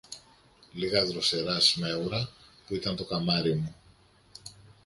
[0.73, 2.29] λίγα δροσερά σμέουρα,
[2.67, 3.75] που ήταν το καμάρι μου!